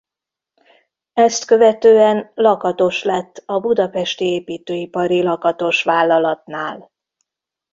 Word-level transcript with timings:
Ezt 1.13 1.45
követően 1.45 2.31
lakatos 2.35 3.03
lett 3.03 3.43
a 3.45 3.59
Budapesti 3.59 4.25
Építőipari 4.25 5.21
Lakatos 5.23 5.83
Vállalatnál. 5.83 6.91